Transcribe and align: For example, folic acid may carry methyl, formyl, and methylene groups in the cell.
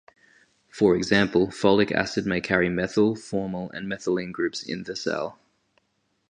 For 0.71 0.95
example, 0.95 1.49
folic 1.49 1.91
acid 1.91 2.25
may 2.25 2.41
carry 2.41 2.69
methyl, 2.69 3.15
formyl, 3.15 3.69
and 3.71 3.85
methylene 3.87 4.31
groups 4.31 4.63
in 4.63 4.81
the 4.81 4.95
cell. 4.95 5.37